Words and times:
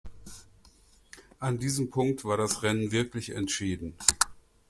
An 1.37 1.59
diesem 1.59 1.91
Punkt 1.91 2.25
war 2.25 2.35
das 2.35 2.63
Rennen 2.63 2.91
wirklich 2.91 3.35
entschieden. 3.35 3.93